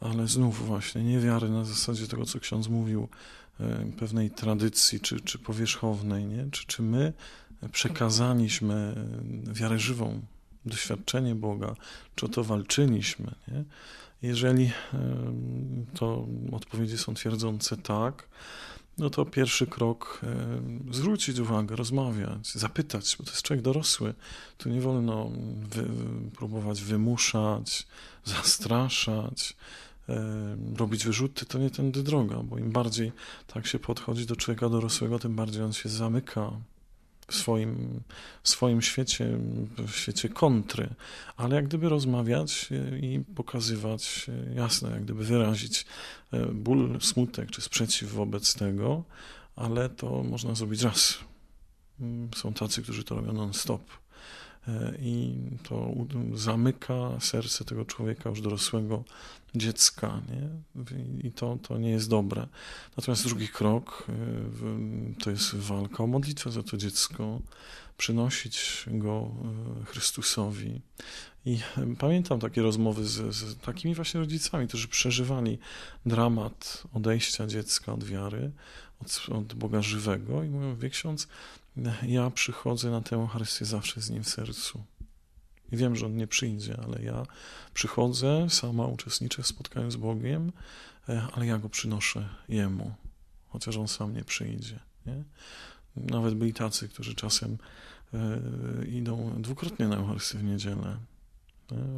ale 0.00 0.28
znów 0.28 0.66
właśnie 0.66 1.04
nie 1.04 1.20
wiary 1.20 1.48
na 1.48 1.64
zasadzie 1.64 2.06
tego, 2.06 2.26
co 2.26 2.40
ksiądz 2.40 2.68
mówił, 2.68 3.08
e, 3.60 3.92
pewnej 3.98 4.30
tradycji 4.30 5.00
czy, 5.00 5.20
czy 5.20 5.38
powierzchownej, 5.38 6.24
nie? 6.24 6.46
Czy, 6.50 6.66
czy 6.66 6.82
my 6.82 7.12
przekazaliśmy 7.72 8.94
wiarę 9.52 9.78
żywą, 9.78 10.20
doświadczenie 10.66 11.34
Boga, 11.34 11.74
czy 12.14 12.26
o 12.26 12.28
to 12.28 12.44
walczyliśmy, 12.44 13.34
nie? 13.48 13.64
Jeżeli 14.22 14.64
e, 14.64 14.72
to 15.94 16.26
odpowiedzi 16.52 16.98
są 16.98 17.14
twierdzące 17.14 17.76
tak, 17.76 18.28
no 19.00 19.10
to 19.10 19.24
pierwszy 19.24 19.66
krok 19.66 20.20
zwrócić 20.90 21.38
uwagę, 21.38 21.76
rozmawiać, 21.76 22.52
zapytać, 22.54 23.16
bo 23.18 23.24
to 23.24 23.30
jest 23.30 23.42
człowiek 23.42 23.64
dorosły. 23.64 24.14
Tu 24.58 24.68
nie 24.68 24.80
wolno 24.80 25.30
wy, 25.70 25.86
próbować 26.36 26.82
wymuszać, 26.82 27.86
zastraszać, 28.24 29.56
robić 30.76 31.04
wyrzuty, 31.04 31.46
to 31.46 31.58
nie 31.58 31.70
tędy 31.70 32.02
droga, 32.02 32.36
bo 32.42 32.58
im 32.58 32.70
bardziej 32.70 33.12
tak 33.46 33.66
się 33.66 33.78
podchodzi 33.78 34.26
do 34.26 34.36
człowieka 34.36 34.68
dorosłego, 34.68 35.18
tym 35.18 35.34
bardziej 35.34 35.62
on 35.62 35.72
się 35.72 35.88
zamyka 35.88 36.52
w 37.30 37.34
swoim, 37.34 38.02
w 38.42 38.48
swoim 38.48 38.82
świecie, 38.82 39.38
w 39.78 39.96
świecie 39.96 40.28
kontry, 40.28 40.94
ale 41.36 41.56
jak 41.56 41.68
gdyby 41.68 41.88
rozmawiać 41.88 42.68
i 43.00 43.20
pokazywać 43.34 44.26
jasno, 44.54 44.90
jak 44.90 45.04
gdyby 45.04 45.24
wyrazić 45.24 45.86
e, 46.32 46.46
ból, 46.46 47.00
smutek 47.00 47.50
czy 47.50 47.60
sprzeciw 47.60 48.12
wobec 48.12 48.54
tego, 48.54 49.04
ale 49.56 49.88
to 49.88 50.22
można 50.22 50.54
zrobić 50.54 50.82
raz. 50.82 51.18
Mm, 52.00 52.28
są 52.36 52.52
tacy, 52.52 52.82
którzy 52.82 53.04
to 53.04 53.14
robią 53.14 53.32
non-stop. 53.32 53.82
E, 54.68 54.94
I 55.02 55.34
to 55.62 55.94
zamyka 56.34 57.20
serce 57.20 57.64
tego 57.64 57.84
człowieka 57.84 58.30
już 58.30 58.40
dorosłego 58.40 59.04
dziecka, 59.54 60.20
nie? 60.30 60.48
I 61.28 61.32
to, 61.32 61.58
to 61.62 61.78
nie 61.78 61.90
jest 61.90 62.08
dobre. 62.08 62.46
Natomiast 62.96 63.24
drugi 63.24 63.48
krok 63.48 64.06
e, 64.08 65.22
to 65.22 65.30
jest 65.30 65.54
walka 65.54 66.04
o 66.04 66.06
modlitwę 66.06 66.50
za 66.50 66.62
to 66.62 66.76
dziecko, 66.76 67.40
przynosić 67.96 68.84
go 68.86 69.30
e, 69.82 69.84
Chrystusowi. 69.84 70.80
I 71.44 71.58
pamiętam 71.98 72.40
takie 72.40 72.62
rozmowy 72.62 73.04
z, 73.04 73.34
z 73.34 73.58
takimi 73.58 73.94
właśnie 73.94 74.20
rodzicami, 74.20 74.68
którzy 74.68 74.88
przeżywali 74.88 75.58
dramat 76.06 76.82
odejścia 76.94 77.46
dziecka 77.46 77.92
od 77.92 78.04
wiary, 78.04 78.50
od, 79.00 79.36
od 79.36 79.54
Boga 79.54 79.82
żywego 79.82 80.44
i 80.44 80.48
mówią, 80.48 80.76
wie 80.76 80.90
ksiądz, 80.90 81.28
ja 82.02 82.30
przychodzę 82.30 82.90
na 82.90 83.00
tę 83.00 83.16
Eucharystię 83.16 83.64
zawsze 83.64 84.00
z 84.00 84.10
nim 84.10 84.24
w 84.24 84.28
sercu. 84.28 84.84
I 85.72 85.76
wiem, 85.76 85.96
że 85.96 86.06
on 86.06 86.16
nie 86.16 86.26
przyjdzie, 86.26 86.76
ale 86.84 87.02
ja 87.02 87.26
przychodzę, 87.74 88.46
sama 88.50 88.86
uczestniczę 88.86 89.42
w 89.42 89.46
spotkaniu 89.46 89.90
z 89.90 89.96
Bogiem, 89.96 90.52
e, 91.08 91.26
ale 91.32 91.46
ja 91.46 91.58
go 91.58 91.68
przynoszę 91.68 92.28
Jemu, 92.48 92.94
chociaż 93.48 93.76
on 93.76 93.88
sam 93.88 94.14
nie 94.14 94.24
przyjdzie. 94.24 94.80
Nie? 95.06 95.24
Nawet 95.96 96.34
byli 96.34 96.54
tacy, 96.54 96.88
którzy 96.88 97.14
czasem 97.14 97.58
e, 98.14 98.86
idą 98.86 99.42
dwukrotnie 99.42 99.88
na 99.88 99.96
Eucharystię 99.96 100.38
w 100.38 100.44
niedzielę. 100.44 100.96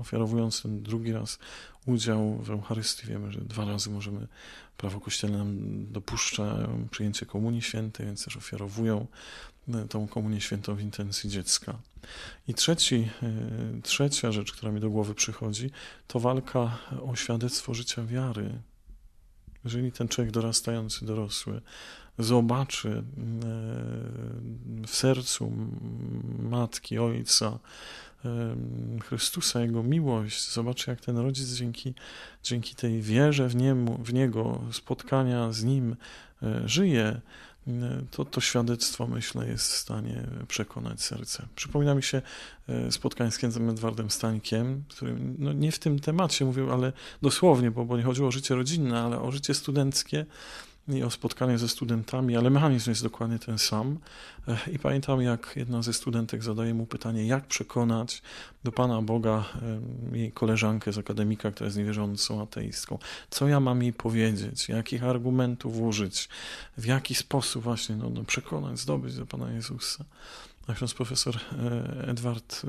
Ofiarowując 0.00 0.62
ten 0.62 0.82
drugi 0.82 1.12
raz 1.12 1.38
udział 1.86 2.38
w 2.38 2.50
Eucharystii, 2.50 3.06
wiemy, 3.06 3.32
że 3.32 3.40
dwa 3.40 3.64
razy 3.64 3.90
możemy, 3.90 4.28
prawo 4.76 5.00
kościelne 5.00 5.38
nam 5.38 5.56
dopuszcza 5.92 6.68
przyjęcie 6.90 7.26
Komunii 7.26 7.62
Świętej, 7.62 8.06
więc 8.06 8.24
też 8.24 8.36
ofiarowują 8.36 9.06
tą 9.88 10.08
Komunię 10.08 10.40
Świętą 10.40 10.74
w 10.74 10.80
intencji 10.80 11.30
dziecka. 11.30 11.78
I 12.48 12.54
trzeci, 12.54 13.08
e, 13.22 13.82
trzecia 13.82 14.32
rzecz, 14.32 14.52
która 14.52 14.72
mi 14.72 14.80
do 14.80 14.90
głowy 14.90 15.14
przychodzi, 15.14 15.70
to 16.06 16.20
walka 16.20 16.78
o 17.02 17.16
świadectwo 17.16 17.74
życia 17.74 18.04
wiary. 18.04 18.62
Jeżeli 19.64 19.92
ten 19.92 20.08
człowiek 20.08 20.32
dorastający, 20.32 21.06
dorosły, 21.06 21.60
zobaczy 22.18 22.88
e, 22.88 23.02
w 24.86 24.90
sercu 24.90 25.52
matki, 26.38 26.98
ojca, 26.98 27.58
Chrystusa, 29.04 29.60
Jego 29.60 29.82
miłość. 29.82 30.50
Zobaczy, 30.50 30.90
jak 30.90 31.00
ten 31.00 31.18
rodzic 31.18 31.54
dzięki, 31.54 31.94
dzięki 32.42 32.74
tej 32.74 33.02
wierze 33.02 33.48
w, 33.48 33.56
niemu, 33.56 33.98
w 34.02 34.12
Niego, 34.12 34.60
spotkania 34.72 35.52
z 35.52 35.64
Nim 35.64 35.96
e, 36.42 36.68
żyje, 36.68 37.20
to, 38.10 38.24
to 38.24 38.40
świadectwo, 38.40 39.06
myślę, 39.06 39.48
jest 39.48 39.72
w 39.72 39.76
stanie 39.76 40.26
przekonać 40.48 41.02
serce. 41.02 41.46
Przypomina 41.56 41.94
mi 41.94 42.02
się 42.02 42.22
e, 42.68 42.92
spotkanie 42.92 43.30
z 43.30 43.38
księdzem 43.38 43.70
Edwardem 43.70 44.10
Stańkiem, 44.10 44.84
który 44.88 45.16
no 45.38 45.52
nie 45.52 45.72
w 45.72 45.78
tym 45.78 45.98
temacie 45.98 46.44
mówił, 46.44 46.72
ale 46.72 46.92
dosłownie, 47.22 47.70
bo, 47.70 47.84
bo 47.84 47.96
nie 47.96 48.02
chodziło 48.02 48.28
o 48.28 48.32
życie 48.32 48.54
rodzinne, 48.54 49.00
ale 49.00 49.20
o 49.20 49.32
życie 49.32 49.54
studenckie, 49.54 50.26
i 50.98 51.02
o 51.02 51.10
spotkanie 51.10 51.58
ze 51.58 51.68
studentami, 51.68 52.36
ale 52.36 52.50
mechanizm 52.50 52.90
jest 52.90 53.02
dokładnie 53.02 53.38
ten 53.38 53.58
sam. 53.58 53.98
I 54.72 54.78
pamiętam, 54.78 55.22
jak 55.22 55.52
jedna 55.56 55.82
ze 55.82 55.92
studentek 55.92 56.42
zadaje 56.42 56.74
mu 56.74 56.86
pytanie, 56.86 57.26
jak 57.26 57.46
przekonać 57.46 58.22
do 58.64 58.72
Pana 58.72 59.02
Boga 59.02 59.44
jej 60.12 60.32
koleżankę 60.32 60.92
z 60.92 60.98
akademika, 60.98 61.50
która 61.50 61.66
jest 61.66 61.76
niewierzącą 61.76 62.42
ateistką. 62.42 62.98
Co 63.30 63.48
ja 63.48 63.60
mam 63.60 63.82
jej 63.82 63.92
powiedzieć? 63.92 64.68
Jakich 64.68 65.04
argumentów 65.04 65.76
użyć? 65.80 66.28
W 66.76 66.84
jaki 66.84 67.14
sposób 67.14 67.62
właśnie 67.62 67.96
no, 67.96 68.10
no 68.10 68.24
przekonać, 68.24 68.78
zdobyć 68.78 69.16
do 69.16 69.26
Pana 69.26 69.52
Jezusa? 69.52 70.04
A 70.66 70.74
ksiądz 70.74 70.94
profesor 70.94 71.36
e, 71.36 72.08
Edward 72.08 72.62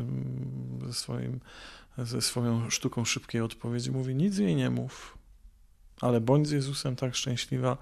ze, 0.88 0.94
swoim, 0.94 1.40
ze 1.98 2.22
swoją 2.22 2.70
sztuką 2.70 3.06
szybkiej 3.06 3.42
odpowiedzi 3.42 3.92
mówi, 3.92 4.16
nic 4.16 4.38
jej 4.38 4.56
nie 4.56 4.70
mów, 4.70 5.18
ale 6.04 6.22
bądź 6.22 6.48
z 6.48 6.52
Jezusem 6.52 6.96
tak 6.96 7.16
szczęśliwa, 7.16 7.78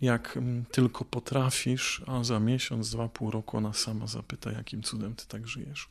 jak 0.00 0.38
tylko 0.70 1.04
potrafisz, 1.04 2.02
a 2.06 2.24
za 2.24 2.40
miesiąc, 2.40 2.90
dwa, 2.90 3.08
pół 3.08 3.30
roku 3.30 3.56
ona 3.56 3.72
sama 3.72 4.06
zapyta, 4.06 4.52
jakim 4.52 4.82
cudem 4.82 5.14
ty 5.14 5.26
tak 5.26 5.48
żyjesz. 5.48 5.88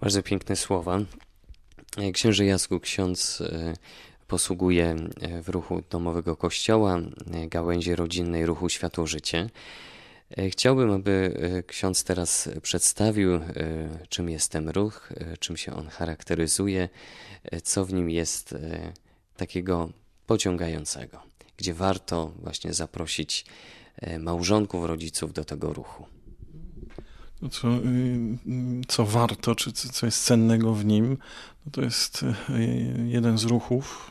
Bardzo 0.00 0.22
piękne 0.22 0.56
słowa. 0.56 0.98
Księży 2.12 2.44
Jacku, 2.44 2.80
ksiądz 2.80 3.40
e, 3.40 3.74
posługuje 4.28 4.96
e, 5.20 5.42
w 5.42 5.48
ruchu 5.48 5.82
domowego 5.90 6.36
kościoła, 6.36 6.98
gałęzi 7.48 7.94
rodzinnej 7.94 8.46
ruchu 8.46 8.68
Światło 8.68 9.06
Życie. 9.06 9.50
E, 10.36 10.50
chciałbym, 10.50 10.90
aby 10.90 11.40
e, 11.58 11.62
ksiądz 11.62 12.04
teraz 12.04 12.48
przedstawił, 12.62 13.34
e, 13.34 13.42
czym 14.08 14.30
jest 14.30 14.52
ten 14.52 14.68
ruch, 14.68 15.12
czym 15.38 15.56
się 15.56 15.74
on 15.74 15.88
charakteryzuje, 15.88 16.88
co 17.62 17.84
w 17.84 17.92
nim 17.92 18.10
jest 18.10 18.54
takiego 19.36 19.90
pociągającego, 20.26 21.22
gdzie 21.56 21.74
warto 21.74 22.32
właśnie 22.42 22.74
zaprosić 22.74 23.44
małżonków, 24.18 24.84
rodziców 24.84 25.32
do 25.32 25.44
tego 25.44 25.72
ruchu. 25.72 26.06
No 27.42 27.48
co, 27.48 27.68
co 28.88 29.06
warto, 29.06 29.54
czy 29.54 29.72
co 29.72 30.06
jest 30.06 30.24
cennego 30.24 30.74
w 30.74 30.84
nim, 30.84 31.18
no 31.66 31.72
to 31.72 31.82
jest 31.82 32.24
jeden 33.06 33.38
z 33.38 33.44
ruchów 33.44 34.10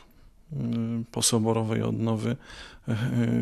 posoborowej 1.10 1.82
odnowy 1.82 2.36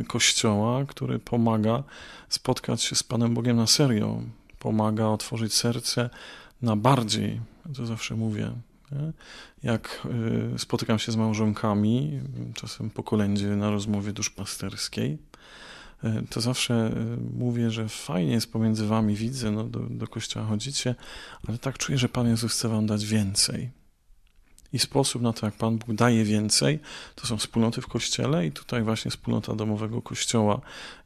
Kościoła, 0.07 0.85
który 0.85 1.19
pomaga 1.19 1.83
spotkać 2.29 2.83
się 2.83 2.97
z 2.97 3.03
Panem 3.03 3.35
Bogiem 3.35 3.57
na 3.57 3.67
serio, 3.67 4.23
pomaga 4.59 5.07
otworzyć 5.07 5.55
serce 5.55 6.11
na 6.63 6.77
bardziej, 6.77 7.41
to 7.77 7.87
zawsze 7.87 8.17
mówię, 8.17 8.53
jak 9.63 10.07
e, 10.55 10.59
spotykam 10.59 10.99
się 10.99 11.13
z 11.13 11.17
małżonkami, 11.17 12.21
czasem 12.55 12.91
po 12.91 13.03
kolędzie 13.03 13.47
na 13.47 13.71
rozmowie 13.71 14.13
duszpasterskiej, 14.13 15.19
e, 16.05 16.23
to 16.31 16.41
zawsze 16.41 16.91
mówię, 17.39 17.71
że 17.71 17.89
fajnie 17.89 18.33
jest 18.33 18.53
pomiędzy 18.53 18.87
wami, 18.87 19.15
widzę, 19.15 19.51
no 19.51 19.65
do, 19.65 19.81
do 19.81 20.07
kościoła 20.07 20.47
chodzicie, 20.47 20.95
ale 21.49 21.59
tak 21.59 21.79
czuję, 21.79 21.99
że 21.99 22.09
Pan 22.09 22.29
Jezus 22.29 22.53
chce 22.53 22.69
wam 22.69 22.87
dać 22.87 23.07
więcej 23.07 23.78
i 24.73 24.79
sposób 24.79 25.23
na 25.23 25.33
to, 25.33 25.47
jak 25.47 25.55
Pan 25.55 25.79
Bóg 25.79 25.95
daje 25.95 26.25
więcej, 26.25 26.79
to 27.15 27.27
są 27.27 27.37
wspólnoty 27.37 27.81
w 27.81 27.87
Kościele 27.87 28.47
i 28.47 28.53
tutaj 28.53 28.83
właśnie 28.83 29.11
wspólnota 29.11 29.55
domowego 29.55 30.03
Kościoła 30.03 30.61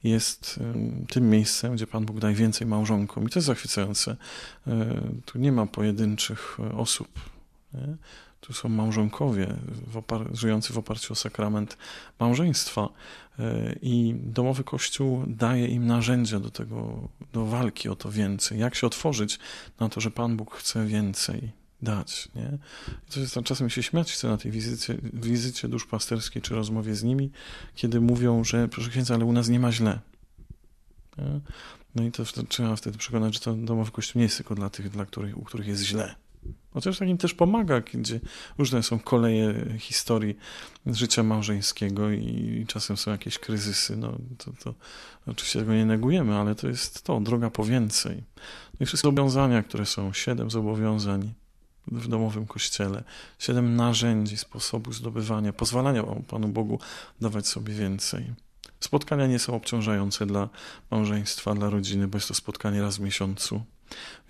jest 0.04 0.60
tym 1.08 1.30
miejscem, 1.30 1.74
gdzie 1.74 1.86
Pan 1.86 2.04
Bóg 2.04 2.18
daje 2.18 2.34
więcej 2.34 2.66
małżonkom. 2.66 3.24
I 3.26 3.28
to 3.28 3.38
jest 3.38 3.46
zachwycające. 3.46 4.16
E, 4.66 5.00
tu 5.24 5.38
nie 5.38 5.52
ma 5.52 5.66
pojedynczych 5.66 6.58
e, 6.60 6.76
osób. 6.76 7.08
Nie? 7.74 7.96
Tu 8.40 8.52
są 8.52 8.68
małżonkowie 8.68 9.54
w 9.86 10.36
żyjący 10.36 10.72
w 10.72 10.78
oparciu 10.78 11.12
o 11.12 11.16
sakrament 11.16 11.76
małżeństwa. 12.20 12.88
E, 13.38 13.76
I 13.82 14.14
domowy 14.22 14.64
Kościół 14.64 15.24
daje 15.26 15.66
im 15.66 15.86
narzędzia 15.86 16.40
do 16.40 16.50
tego, 16.50 17.08
do 17.32 17.46
walki 17.46 17.88
o 17.88 17.96
to 17.96 18.10
więcej. 18.10 18.58
Jak 18.58 18.74
się 18.74 18.86
otworzyć 18.86 19.38
na 19.80 19.88
to, 19.88 20.00
że 20.00 20.10
Pan 20.10 20.36
Bóg 20.36 20.54
chce 20.54 20.86
więcej 20.86 21.61
dać. 21.82 22.28
Nie? 22.34 22.58
To 23.14 23.20
jest, 23.20 23.34
czasem 23.44 23.70
się 23.70 23.82
śmiać 23.82 24.12
chcę 24.12 24.28
na 24.28 24.36
tej 24.36 24.50
wizycie, 24.50 24.98
wizycie 25.12 25.68
duszpasterskiej 25.68 26.42
czy 26.42 26.54
rozmowie 26.54 26.94
z 26.94 27.02
nimi, 27.02 27.30
kiedy 27.74 28.00
mówią, 28.00 28.44
że 28.44 28.68
proszę 28.68 28.90
księdza, 28.90 29.14
ale 29.14 29.24
u 29.24 29.32
nas 29.32 29.48
nie 29.48 29.60
ma 29.60 29.72
źle. 29.72 30.00
Nie? 31.18 31.40
No 31.94 32.02
i 32.02 32.12
to 32.12 32.24
trzeba 32.48 32.76
wtedy 32.76 32.98
przekonać, 32.98 33.34
że 33.34 33.40
to 33.40 33.54
domowy 33.54 33.90
kościół 33.90 34.18
nie 34.18 34.24
jest 34.24 34.36
tylko 34.36 34.54
dla 34.54 34.70
tych, 34.70 34.90
dla 34.90 35.06
których, 35.06 35.38
u 35.38 35.42
których 35.42 35.66
jest 35.66 35.82
źle. 35.82 36.14
Chociaż 36.74 36.98
takim 36.98 37.18
też 37.18 37.34
pomaga, 37.34 37.80
gdzie 37.80 38.20
różne 38.58 38.82
są 38.82 38.98
koleje 38.98 39.54
historii 39.78 40.36
życia 40.86 41.22
małżeńskiego 41.22 42.10
i, 42.10 42.64
czasem 42.68 42.96
są 42.96 43.10
jakieś 43.10 43.38
kryzysy. 43.38 43.96
No, 43.96 44.18
to, 44.38 44.52
to 44.64 44.74
oczywiście 45.26 45.58
tego 45.58 45.74
nie 45.74 45.86
negujemy, 45.86 46.34
ale 46.34 46.54
to 46.54 46.68
jest 46.68 47.02
to, 47.02 47.20
droga 47.20 47.50
po 47.50 47.64
więcej. 47.64 48.16
No 48.80 48.84
i 48.84 48.86
wszystkie 48.86 49.08
zobowiązania, 49.08 49.62
które 49.62 49.86
są, 49.86 50.12
siedem 50.12 50.50
zobowiązań 50.50 51.32
w 51.86 52.08
domowym 52.08 52.46
kościele, 52.46 53.04
siedem 53.38 53.76
narzędzi, 53.76 54.36
sposobu 54.36 54.92
zdobywania, 54.92 55.52
pozwalania 55.52 56.02
Panu 56.28 56.48
Bogu 56.48 56.78
dawać 57.20 57.46
sobie 57.46 57.74
więcej. 57.74 58.32
Spotkania 58.80 59.26
nie 59.26 59.38
są 59.38 59.54
obciążające 59.54 60.26
dla 60.26 60.48
małżeństwa, 60.90 61.54
dla 61.54 61.70
rodziny, 61.70 62.08
bo 62.08 62.16
jest 62.16 62.28
to 62.28 62.34
spotkanie 62.34 62.82
raz 62.82 62.96
w 62.96 63.00
miesiącu, 63.00 63.62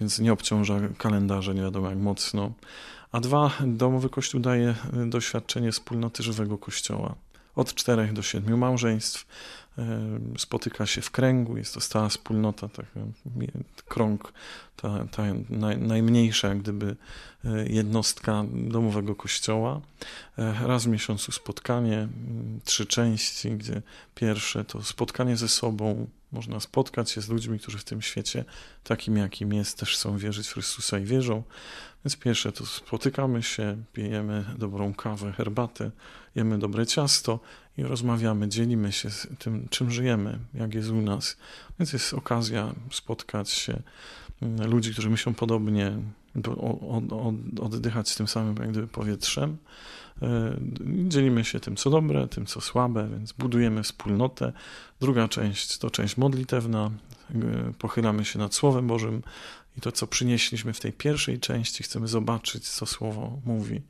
więc 0.00 0.18
nie 0.18 0.32
obciąża 0.32 0.80
kalendarza 0.98 1.52
nie 1.52 1.62
wiadomo 1.62 1.88
jak 1.88 1.98
mocno. 1.98 2.52
A 3.12 3.20
dwa, 3.20 3.50
domowy 3.66 4.08
kościół 4.08 4.40
daje 4.40 4.74
doświadczenie 5.06 5.72
wspólnoty 5.72 6.22
żywego 6.22 6.58
kościoła. 6.58 7.14
Od 7.56 7.74
czterech 7.74 8.12
do 8.12 8.22
siedmiu 8.22 8.56
małżeństw, 8.56 9.26
spotyka 10.38 10.86
się 10.86 11.00
w 11.00 11.10
kręgu, 11.10 11.56
jest 11.56 11.74
to 11.74 11.80
stała 11.80 12.08
wspólnota, 12.08 12.68
tak, 12.68 12.86
krąg, 13.88 14.32
ta, 14.76 15.06
ta 15.10 15.22
naj, 15.50 15.78
najmniejsza 15.78 16.54
gdyby 16.54 16.96
e, 17.44 17.66
jednostka 17.68 18.44
domowego 18.52 19.14
kościoła. 19.14 19.80
E, 20.38 20.54
raz 20.66 20.84
w 20.84 20.88
miesiącu 20.88 21.32
spotkanie, 21.32 22.08
trzy 22.64 22.86
części, 22.86 23.50
gdzie 23.50 23.82
pierwsze 24.14 24.64
to 24.64 24.82
spotkanie 24.82 25.36
ze 25.36 25.48
sobą, 25.48 26.06
można 26.32 26.60
spotkać 26.60 27.10
się 27.10 27.20
z 27.20 27.28
ludźmi, 27.28 27.58
którzy 27.58 27.78
w 27.78 27.84
tym 27.84 28.02
świecie, 28.02 28.44
takim 28.84 29.16
jakim 29.16 29.52
jest, 29.52 29.78
też 29.78 29.94
chcą 29.94 30.18
wierzyć 30.18 30.48
w 30.48 30.52
Chrystusa 30.52 30.98
i 30.98 31.04
wierzą. 31.04 31.42
Więc 32.04 32.16
pierwsze 32.16 32.52
to 32.52 32.66
spotykamy 32.66 33.42
się, 33.42 33.82
pijemy 33.92 34.44
dobrą 34.58 34.94
kawę, 34.94 35.32
herbatę, 35.32 35.90
jemy 36.34 36.58
dobre 36.58 36.86
ciasto 36.86 37.40
i 37.78 37.82
rozmawiamy, 37.82 38.48
dzielimy 38.48 38.92
się 38.92 39.08
tym, 39.38 39.68
czym 39.70 39.90
żyjemy, 39.90 40.38
jak 40.54 40.74
jest 40.74 40.88
u 40.88 41.02
nas. 41.02 41.36
Więc 41.78 41.92
jest 41.92 42.14
okazja 42.14 42.74
spotkać 42.90 43.50
się 43.50 43.82
ludzi, 44.66 44.92
którzy 44.92 45.10
myślą 45.10 45.34
podobnie, 45.34 45.92
oddychać 47.60 48.14
tym 48.14 48.28
samym 48.28 48.56
jak 48.56 48.70
gdyby 48.70 48.86
powietrzem. 48.86 49.56
E, 50.22 50.56
dzielimy 51.08 51.44
się 51.44 51.60
tym, 51.60 51.76
co 51.76 51.90
dobre, 51.90 52.28
tym, 52.28 52.46
co 52.46 52.60
słabe, 52.60 53.08
więc 53.08 53.32
budujemy 53.32 53.82
wspólnotę. 53.82 54.52
Druga 55.00 55.28
część 55.28 55.78
to 55.78 55.90
część 55.90 56.16
modlitewna. 56.16 56.90
E, 57.30 57.72
pochylamy 57.78 58.24
się 58.24 58.38
nad 58.38 58.54
Słowem 58.54 58.86
Bożym 58.86 59.22
i 59.78 59.80
to, 59.80 59.92
co 59.92 60.06
przynieśliśmy 60.06 60.72
w 60.72 60.80
tej 60.80 60.92
pierwszej 60.92 61.40
części, 61.40 61.82
chcemy 61.82 62.08
zobaczyć, 62.08 62.68
co 62.68 62.86
Słowo 62.86 63.38
mówi. 63.44 63.80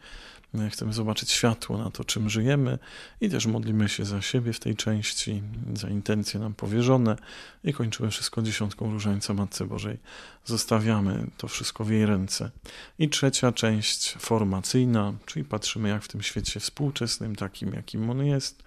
Chcemy 0.70 0.92
zobaczyć 0.92 1.30
światło 1.30 1.78
na 1.78 1.90
to, 1.90 2.04
czym 2.04 2.30
żyjemy 2.30 2.78
i 3.20 3.30
też 3.30 3.46
modlimy 3.46 3.88
się 3.88 4.04
za 4.04 4.22
siebie 4.22 4.52
w 4.52 4.60
tej 4.60 4.76
części, 4.76 5.42
za 5.74 5.88
intencje 5.88 6.40
nam 6.40 6.54
powierzone 6.54 7.16
i 7.64 7.72
kończymy 7.72 8.10
wszystko 8.10 8.42
dziesiątką 8.42 8.92
różańca 8.92 9.34
Matce 9.34 9.66
Bożej. 9.66 9.98
Zostawiamy 10.44 11.26
to 11.36 11.48
wszystko 11.48 11.84
w 11.84 11.90
jej 11.90 12.06
ręce. 12.06 12.50
I 12.98 13.08
trzecia 13.08 13.52
część 13.52 14.12
formacyjna, 14.18 15.12
czyli 15.26 15.44
patrzymy 15.44 15.88
jak 15.88 16.02
w 16.02 16.08
tym 16.08 16.22
świecie 16.22 16.60
współczesnym, 16.60 17.36
takim 17.36 17.72
jakim 17.72 18.10
on 18.10 18.26
jest, 18.26 18.62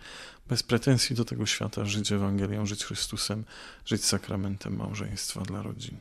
bez 0.47 0.63
pretensji 0.63 1.15
do 1.15 1.25
tego 1.25 1.45
świata, 1.45 1.85
żyć 1.85 2.11
Ewangelią, 2.11 2.65
żyć 2.65 2.85
Chrystusem, 2.85 3.43
żyć 3.85 4.05
sakramentem 4.05 4.75
małżeństwa 4.75 5.41
dla 5.41 5.61
rodzin. 5.61 5.97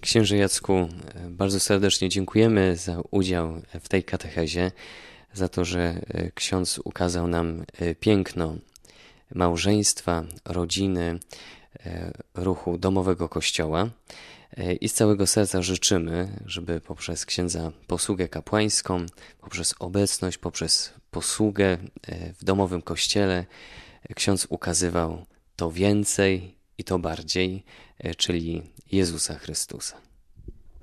Księże 0.00 0.36
Jacku, 0.36 0.88
bardzo 1.30 1.60
serdecznie 1.60 2.08
dziękujemy 2.08 2.76
za 2.76 3.00
udział 3.10 3.62
w 3.80 3.88
tej 3.88 4.04
katechezie, 4.04 4.72
za 5.32 5.48
to, 5.48 5.64
że 5.64 6.00
ksiądz 6.34 6.80
ukazał 6.84 7.28
nam 7.28 7.64
piękno 8.00 8.56
małżeństwa, 9.34 10.24
rodziny, 10.44 11.18
ruchu 12.34 12.78
domowego 12.78 13.28
kościoła. 13.28 13.90
I 14.80 14.88
z 14.88 14.94
całego 14.94 15.26
serca 15.26 15.62
życzymy, 15.62 16.40
żeby 16.46 16.80
poprzez 16.80 17.26
księdza 17.26 17.72
posługę 17.86 18.28
kapłańską, 18.28 19.06
poprzez 19.40 19.74
obecność, 19.78 20.38
poprzez 20.38 20.92
posługę 21.16 21.78
w 22.38 22.44
domowym 22.44 22.82
kościele, 22.82 23.46
ksiądz 24.14 24.46
ukazywał 24.50 25.26
to 25.56 25.70
więcej 25.70 26.54
i 26.78 26.84
to 26.84 26.98
bardziej, 26.98 27.64
czyli 28.16 28.62
Jezusa 28.92 29.34
Chrystusa. 29.34 29.96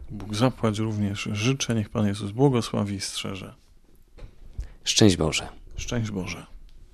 Bóg 0.09 0.35
zapłać 0.35 0.79
również 0.79 1.29
życzę, 1.31 1.75
niech 1.75 1.89
Pan 1.89 2.07
Jezus 2.07 2.31
błogosławi 2.31 2.95
i 2.95 3.01
strzeże. 3.01 3.55
Szczęść 4.83 5.17
Boże. 5.17 5.47
Szczęść 5.75 6.11
Boże. 6.11 6.45